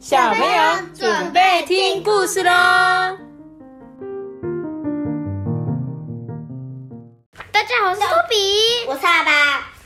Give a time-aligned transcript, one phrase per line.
[0.00, 2.50] 小朋友准备听故事喽！
[7.52, 9.30] 大家好，我是托比，我是阿爸。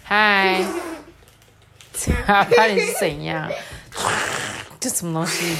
[0.04, 0.62] 嗨，
[2.28, 3.50] 阿爸你是怎样？
[4.78, 5.56] 这什么东西？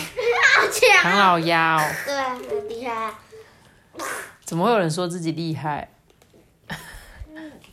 [0.54, 1.02] 好强！
[1.02, 2.14] 唐老鸭哦，对，
[2.48, 3.10] 很厉害。
[4.44, 5.88] 怎么会有人说自己厉害？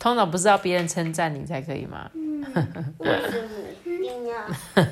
[0.00, 2.10] 通常不是要别人称赞你才可以吗？
[2.98, 3.48] 我是
[3.84, 4.36] 母定要。
[4.74, 4.84] 嗯，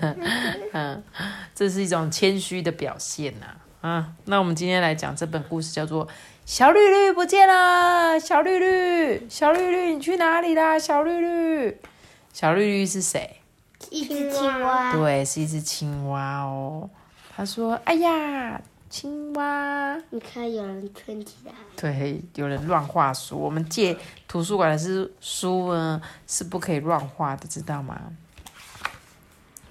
[1.60, 3.46] 这是一种谦虚的表现呐、
[3.82, 4.14] 啊。
[4.24, 6.06] 那我们今天来讲这本故事，叫做
[6.46, 8.14] 《小绿绿不见了》。
[8.18, 10.78] 小绿绿，小绿绿，你去哪里啦？
[10.78, 11.76] 小绿绿，
[12.32, 13.42] 小绿绿是谁？
[13.90, 16.88] 一只青蛙，对，是一只青蛙哦。
[17.36, 18.58] 他说：“哎呀，
[18.88, 23.36] 青蛙。”你看有人圈起来，对，有人乱画书。
[23.36, 23.94] 我们借
[24.26, 28.00] 图书馆的是书呢，是不可以乱画的，知道吗？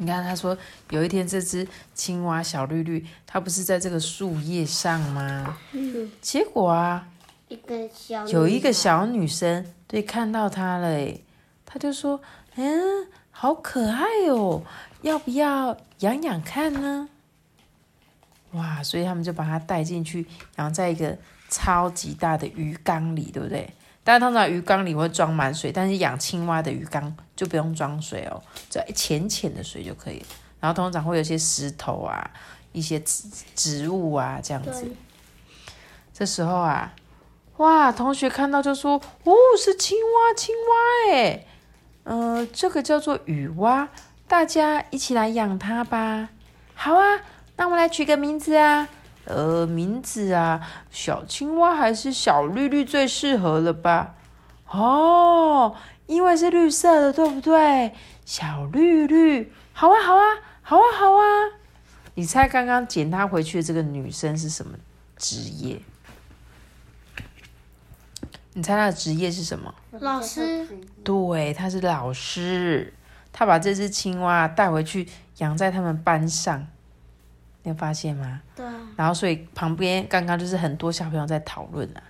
[0.02, 0.58] 你看，他说
[0.92, 5.58] 有一天这只青蛙小绿绿，它不是在这个树叶上吗？
[5.74, 7.06] 嗯，结果啊，
[7.50, 11.22] 一个小有一个小女生对看到它了，诶，
[11.66, 12.22] 她就说
[12.56, 14.64] ：“嗯，好可爱哦，
[15.02, 17.10] 要不要养养看呢？”
[18.54, 20.26] 哇，所以他们就把它带进去，
[20.56, 21.18] 养在一个
[21.50, 23.70] 超级大的鱼缸里，对不对？
[24.10, 30.26] 但是通常鱼缸里会装满水，但是养青蛙的鱼缸就不用装水哦，只要浅浅的水就可以了。
[30.60, 32.28] 然后通常会有一些石头啊、
[32.72, 34.82] 一些植植物啊这样子。
[34.82, 34.92] 对，
[36.12, 36.92] 这时候啊，
[37.58, 41.46] 哇，同学看到就说：“哦，是青蛙，青蛙哎，
[42.06, 43.88] 呃，这个叫做雨蛙，
[44.28, 46.30] 大家一起来养它吧。”
[46.74, 47.22] 好啊，
[47.58, 48.90] 那我们来取个名字啊。
[49.26, 54.16] 呃，名字啊，小青蛙还是小绿绿最适合了吧？
[54.70, 55.76] 哦，
[56.08, 57.94] 因为是绿色的，对不对？
[58.26, 60.24] 小绿绿，好啊，好啊，
[60.62, 61.24] 好啊，好啊。
[62.16, 64.78] 你猜刚刚捡它回去的这个女生是什么
[65.16, 65.80] 职业？
[68.54, 69.74] 你猜她的职业是什么？
[70.00, 70.68] 老师，
[71.04, 72.94] 对，她是老师。
[73.32, 75.08] 她把这只青蛙带回去
[75.38, 76.68] 养在他们班上，
[77.70, 78.42] 你有发现吗？
[78.56, 78.66] 对，
[78.96, 82.02] 然后，所以旁边刚刚就是很多小朋友在讨论啊。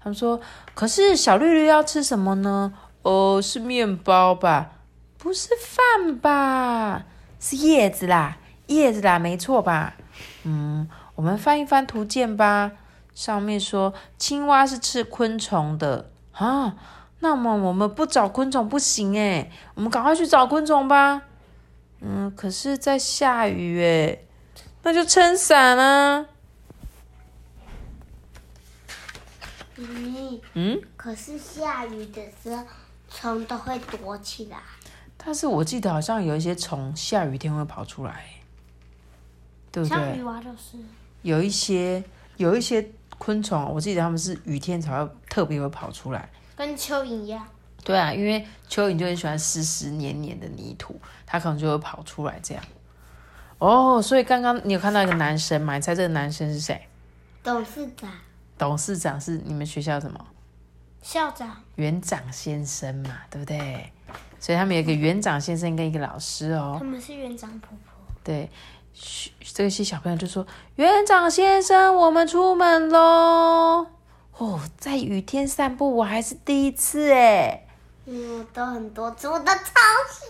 [0.00, 0.40] 他们说
[0.74, 2.72] ：“可是小绿绿要吃什么呢？
[3.02, 4.72] 哦，是面包吧？
[5.18, 7.04] 不是饭吧？
[7.38, 9.94] 是叶子啦，叶子啦，没错吧？
[10.44, 12.72] 嗯，我们翻一翻图鉴吧。
[13.14, 16.74] 上面说青蛙是吃昆虫的啊，
[17.20, 21.20] 那么我们不找昆虫不行诶，我们赶快去找昆虫吧。
[22.00, 24.26] 嗯，可是在下雨诶。”
[24.82, 26.26] 那就撑伞啦。
[29.76, 32.64] 嗯，嗯，可是下雨的时候，
[33.10, 34.58] 虫都会躲起来。
[35.16, 38.24] 但是我记得好像有一些虫下雨天会跑出来，
[39.70, 40.24] 对不像鱼对？
[40.24, 40.76] 蛙就是，
[41.22, 42.02] 有一些
[42.36, 46.28] 有一些昆虫，我记得他们是雨天才会特别会跑出来。
[46.56, 47.46] 跟蚯蚓一样。
[47.84, 52.62] 对啊，因为蚯蚓就很喜欢湿湿黏黏的泥土，它可能就会跑出来这样。
[53.62, 55.76] 哦，所以刚刚你有看到一个男生吗？
[55.76, 56.84] 你猜这个男生是谁？
[57.44, 58.10] 董事长，
[58.58, 60.18] 董事长是你们学校什么？
[61.00, 63.92] 校长，园长先生嘛，对不对？
[64.40, 66.84] 所以他们有一个园长先生跟一个老师哦他。
[66.84, 68.12] 们是园长婆婆。
[68.24, 68.50] 对，
[68.92, 70.44] 嘘这些小朋友就说
[70.74, 73.86] ：“园长先生，我们出门喽！”
[74.38, 77.64] 哦，在雨天散步，我还是第一次哎。
[78.06, 80.26] 嗯，我都很多次，我都超喜。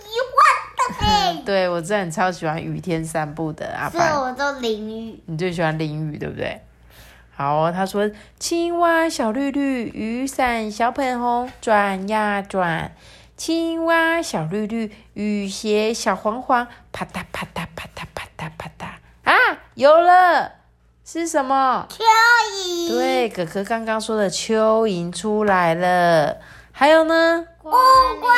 [1.45, 5.21] 对，我真的很超喜欢雨天散步的阿所以，我都淋雨。
[5.27, 6.61] 你最喜欢淋雨，对不对？
[7.35, 12.93] 好哦，他说：“青蛙小绿绿，雨伞小粉红，转呀转。
[13.37, 18.85] 青蛙小绿绿，雨鞋小黄黄，啪嗒啪嗒啪嗒啪嗒啪嗒
[19.25, 20.53] 啊，有了，
[21.05, 21.89] 是什么？
[21.91, 22.03] 蚯
[22.67, 26.37] 蚓，对，哥哥刚刚说的蚯蚓出来了。
[26.71, 27.47] 还有呢？
[27.65, 28.29] 乌龟，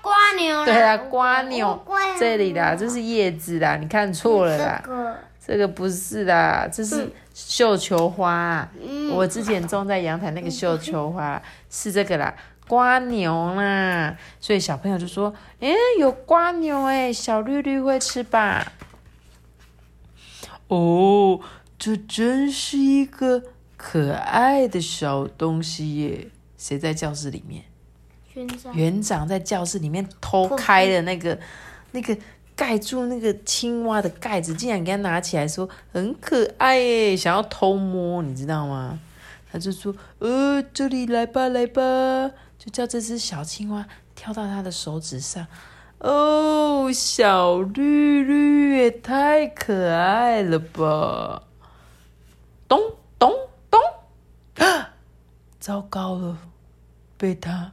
[0.00, 0.64] 瓜牛啦。
[0.64, 1.84] 对啊，瓜牛
[2.18, 4.90] 这里啦，这是叶子啦，你看错了啦这。
[4.90, 5.16] 个，
[5.46, 12.34] 这个不是啦，这是绣球花啊、嗯，我之前种在阳台那个绣球花是这个啦，
[12.68, 14.16] 瓜牛啦。
[14.40, 18.72] 所以小朋友就说：“诶，有瓜牛诶，小绿绿会吃吧？”
[20.68, 21.40] 哦，
[21.78, 23.42] 这真是一个
[23.76, 26.28] 可爱的小东西耶！
[26.58, 27.64] 谁在教室里面？
[28.74, 31.38] 园长，在教室里面偷开了那个
[31.92, 32.16] 那个
[32.54, 38.98] 盖住那个青蛙的盖子，竟然给他拿起来说很可爱耶，想要偷摸，你知道吗？
[39.50, 41.82] 他就说：“呃，这里来吧，来吧。”
[42.58, 45.46] 就叫这只小青蛙跳到他的手指上。
[46.00, 51.44] 哦，小绿绿也太可爱了吧！
[52.68, 52.78] 咚
[53.18, 53.32] 咚
[53.70, 53.80] 咚！
[54.64, 54.90] 啊，
[55.58, 56.36] 糟糕了，
[57.16, 57.72] 被他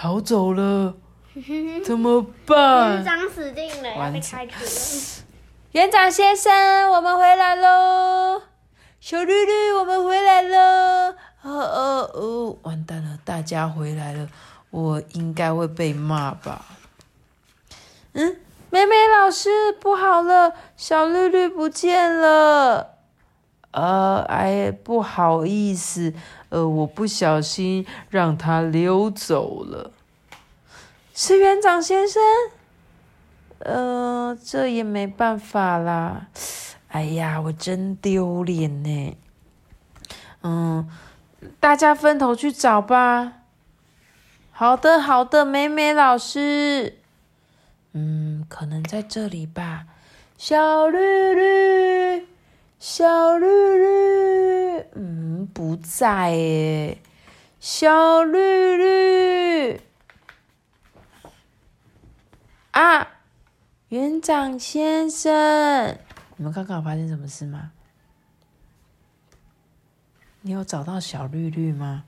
[0.00, 0.94] 逃走了，
[1.84, 3.04] 怎么办园？
[3.04, 4.70] 长死定了，要被开除了。
[5.72, 8.40] 园长先生，我们回来喽！
[9.00, 11.16] 小绿绿，我们回来了！
[11.42, 14.28] 哦哦哦，完蛋了，大家回来了，
[14.70, 16.64] 我应该会被骂吧？
[18.12, 18.36] 嗯，
[18.70, 22.97] 美美老师，不好了，小绿绿不见了。
[23.78, 26.12] 呃，哎，不好意思，
[26.48, 29.92] 呃，我不小心让它溜走了。
[31.14, 32.20] 是园长先生？
[33.60, 36.26] 呃，这也没办法啦。
[36.88, 39.16] 哎呀，我真丢脸呢。
[40.42, 40.88] 嗯，
[41.60, 43.34] 大家分头去找吧。
[44.50, 46.98] 好的，好的，美美老师。
[47.92, 49.84] 嗯，可能在这里吧。
[50.36, 50.98] 小绿
[51.34, 51.87] 绿，
[52.78, 56.98] 小绿绿，嗯，不在耶。
[57.58, 58.38] 小绿
[58.76, 59.80] 绿，
[62.70, 63.08] 啊，
[63.88, 65.98] 园长先生，
[66.36, 67.72] 你们刚刚有发生什么事吗？
[70.42, 72.04] 你有找到小绿绿吗？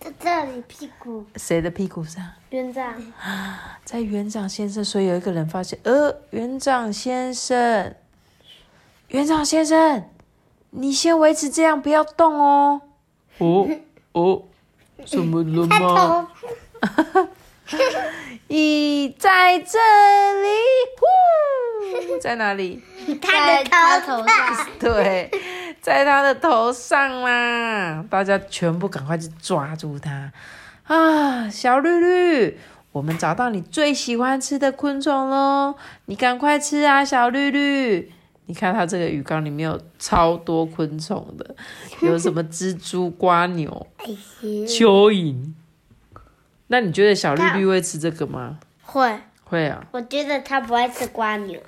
[0.00, 2.26] 在这里屁股，谁的屁股上？
[2.48, 3.12] 园长，
[3.84, 7.94] 在园长先生，所以有一个人发现，呃，园长先生，
[9.12, 10.08] 园长先生，
[10.70, 12.80] 你先维持这样，不要动哦。
[13.36, 13.68] 哦
[14.12, 14.42] 哦，
[15.04, 16.28] 怎么了吗？
[18.48, 19.78] 咦， 在这
[20.42, 20.48] 里，
[22.08, 22.82] 呼，在哪里？
[23.20, 25.30] 在 他头上， 对，
[25.82, 28.02] 在他的头上啦！
[28.08, 30.32] 大家全部赶快去抓住他
[30.86, 31.50] 啊！
[31.50, 32.58] 小绿绿，
[32.92, 35.74] 我们找到你最喜欢吃的昆虫喽！
[36.06, 38.10] 你赶快吃啊，小绿绿！
[38.52, 41.56] 你看它这个鱼缸里面有超多昆虫的，
[42.02, 43.86] 有什么蜘蛛、瓜牛、
[44.42, 45.54] 蚯蚓。
[46.66, 48.58] 那你觉得小绿绿会吃这个吗？
[48.82, 51.58] 会，会啊，我觉得它不会吃瓜牛。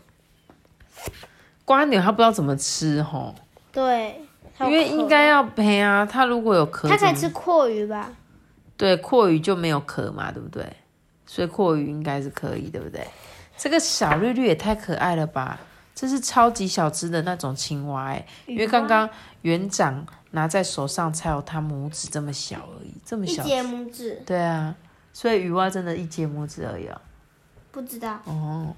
[1.65, 3.35] 瓜牛它不知道怎么吃吼，
[3.73, 4.21] 对，
[4.61, 6.05] 因为应该要赔啊。
[6.05, 8.13] 它如果有壳，它可以吃阔鱼吧？
[8.77, 10.71] 对，阔鱼就没有壳嘛，对不对？
[11.25, 13.07] 所以阔鱼应该是可以，对不对？
[13.57, 15.59] 这个小绿绿也太可爱了吧！
[15.95, 19.09] 这是超级小只的那种青蛙哎，因为刚刚
[19.43, 23.45] 园长拿在手上才有它拇指这么小而已，这么小。
[23.45, 24.75] 一节拇指，对啊，
[25.13, 27.01] 所以鱼蛙真的一节拇指而已啊。
[27.71, 28.21] 不知道。
[28.25, 28.75] 哦，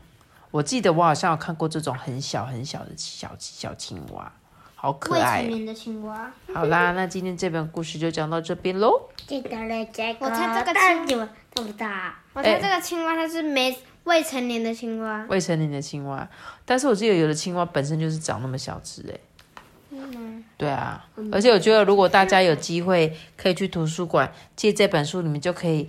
[0.50, 4.30] 我记得我好像有看过这种很小很小的小小青蛙，
[4.74, 5.40] 好可未爱哦。
[5.42, 9.08] 成年的青蛙，好啦，那今天这本故事就讲到这边喽。
[9.26, 12.14] 记得了这个，我猜这个但你们看不大。
[12.34, 15.24] 我猜这个青蛙它是没未成年的青蛙。
[15.28, 16.28] 未成年的青蛙，
[16.64, 19.14] 但是我记得有的青蛙本身就是长那么小只哎。
[20.58, 25.88] 对啊，而且我觉得如果大家有机会可以去图书馆借这本书，你们就可以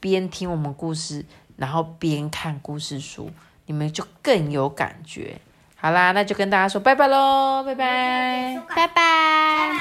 [0.00, 1.24] 边听我们故事，
[1.56, 3.30] 然后边看故事书，
[3.66, 5.38] 你们就更有感觉。
[5.76, 8.62] 好啦，那就跟大家说拜拜喽，拜拜。
[8.74, 9.72] 拜拜，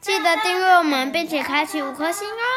[0.00, 2.49] 记得订阅我们，并且开启五颗星哦。